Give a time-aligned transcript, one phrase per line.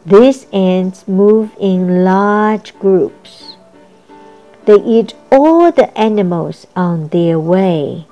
[0.05, 3.55] These ants move in large groups.
[4.65, 8.05] They eat all the animals on their way.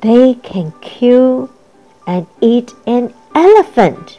[0.00, 1.50] They can kill
[2.06, 4.18] and eat an elephant,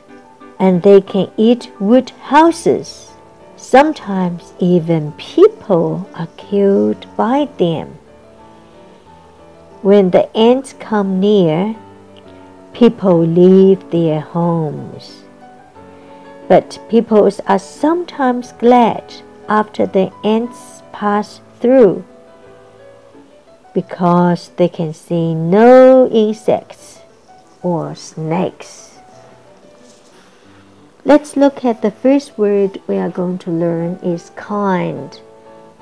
[0.59, 3.06] and they can eat wood houses.
[3.57, 7.97] Sometimes even people are killed by them.
[9.81, 11.75] When the ants come near,
[12.73, 15.23] people leave their homes.
[16.47, 19.03] But people are sometimes glad
[19.49, 22.05] after the ants pass through
[23.73, 26.99] because they can see no insects
[27.63, 28.86] or snakes.
[31.06, 35.20] Let's look at the first word we are going to learn is kind.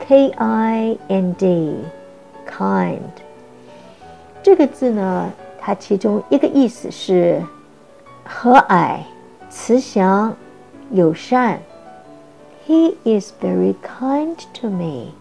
[0.01, 1.85] K I N D
[2.47, 3.13] kind
[4.43, 7.43] 这个字呢它其中一个意思是
[8.25, 9.01] 和蔼、
[9.51, 10.35] 慈祥、
[10.91, 11.61] 友善。
[12.67, 15.13] He is very kind to me。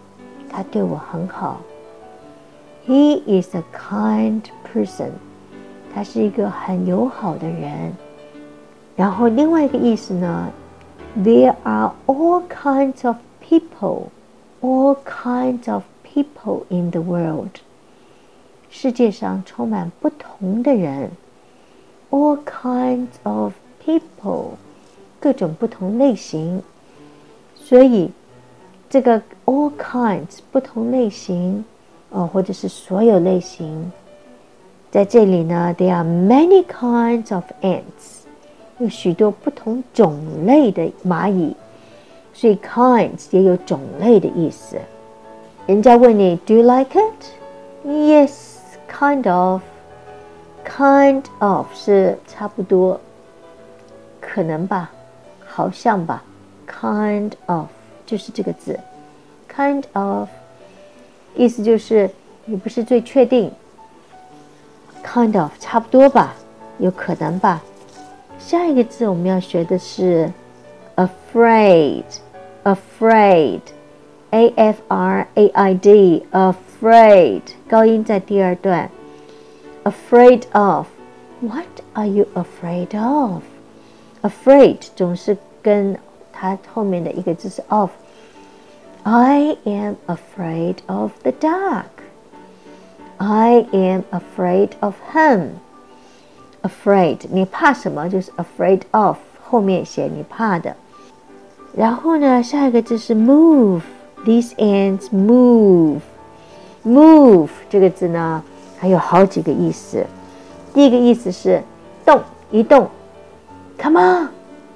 [0.48, 1.60] 他对我很好。
[2.86, 5.10] He is a kind person。
[5.92, 7.94] 他是一个很友好的人。
[8.96, 10.50] 然后另外一个意思呢，
[11.16, 14.08] There are all kinds of people,
[14.60, 17.50] all kinds of people in the world。
[18.68, 21.10] 世界上充满不同的人，
[22.10, 24.52] all kinds of people，
[25.18, 26.62] 各种不同类型。
[27.56, 28.10] 所以，
[28.88, 31.64] 这个 all kinds 不同类型，
[32.10, 33.90] 哦，或者是所有类型，
[34.90, 38.23] 在这里呢，there are many kinds of ants，
[38.78, 41.54] 有许多不同种类的蚂蚁，
[42.32, 44.78] 所以 kinds 也有种类的意思。
[45.66, 49.62] 人家问你，Do you like it？Yes。Kind of,
[50.66, 53.00] kind of 是差不多，
[54.20, 54.90] 可能吧，
[55.46, 56.22] 好像吧。
[56.66, 57.66] Kind of
[58.04, 58.78] 就是这个字，
[59.48, 60.28] kind of
[61.34, 62.10] 意思就是
[62.44, 63.50] 你不是最确定。
[65.04, 66.34] Kind of 差不多吧，
[66.78, 67.62] 有可能吧。
[68.38, 70.32] 下一个字我们要学的是
[70.96, 72.04] afraid,
[72.64, 73.60] afraid,
[74.30, 78.90] a f r a i d, afraid。afraid，高音在第二段。
[79.84, 80.86] Afraid of,
[81.40, 83.42] what are you afraid of?
[84.22, 85.98] Afraid 总是跟
[86.32, 91.84] 它后面的一个字是 of。I am afraid of the dark.
[93.18, 95.60] I am afraid of him.
[96.65, 98.09] Afraid，你怕什么？
[98.09, 100.75] 就是 afraid of，后面写你怕的。
[101.75, 103.81] 然后呢，下一个字是 move。
[104.25, 105.99] These ants move。
[106.83, 108.41] Move 这个字呢，
[108.79, 110.03] 还有好几个意思。
[110.73, 111.61] 第一个意思是
[112.03, 112.89] 动，移动。
[113.77, 114.29] Come on，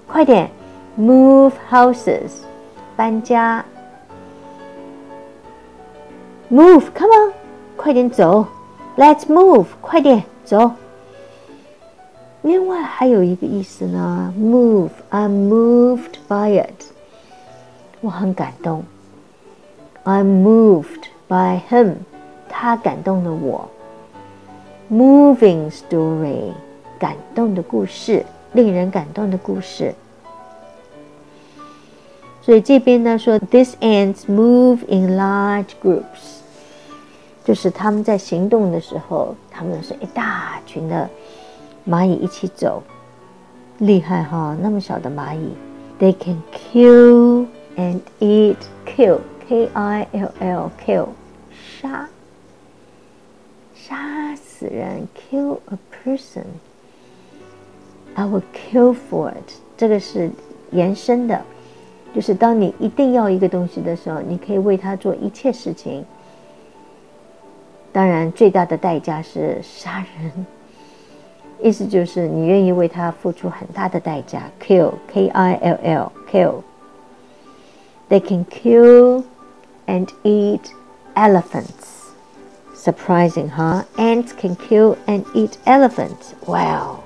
[0.05, 0.51] 快点
[0.99, 2.29] ！Move houses，
[2.95, 3.65] 搬家。
[6.51, 7.33] Move，Come on，
[7.75, 8.45] 快点走。
[8.95, 10.71] Let's move，快点走。
[12.42, 16.84] 另外还有一个意思呢，Move，I'm moved by it，
[18.00, 18.84] 我很感动。
[20.04, 21.94] I'm moved。by him，
[22.50, 23.66] 他感动了我。
[24.90, 26.52] Moving story，
[26.98, 29.94] 感动的故事，令人感动的故事。
[32.42, 36.42] 所以这边呢说，these ants move in large groups，
[37.42, 41.08] 就是他们在行动的时候，他们是一大群的
[41.89, 42.83] 蚂蚁一起走，
[43.79, 44.55] 厉害哈！
[44.61, 45.55] 那么小的蚂蚁
[45.99, 49.19] ，they can kill and eat kill。
[49.47, 51.07] K I L L kill
[51.81, 52.07] 杀
[53.73, 56.43] 杀死人，kill a person。
[58.13, 59.53] I will kill for it。
[59.75, 60.29] 这个是
[60.69, 61.41] 延伸的，
[62.13, 66.05] 就是当你一定要一个东西的时候，你可以为它做一切事情。
[67.91, 70.45] 当然，最大的代价是杀人。
[71.62, 74.50] 意思就是你愿意为他付出很大的代价。
[74.60, 79.24] Kill，K I L L，kill。They can kill
[79.86, 80.60] and eat
[81.14, 82.12] elephants.
[82.74, 83.84] Surprising, huh?
[83.96, 86.34] Ants can kill and eat elephants.
[86.46, 87.00] Wow.